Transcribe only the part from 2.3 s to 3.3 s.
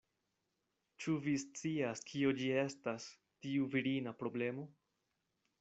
ĝi estas,